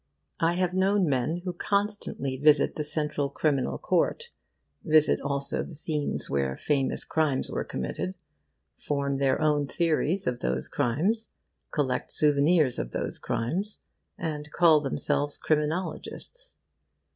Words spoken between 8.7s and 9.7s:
form their own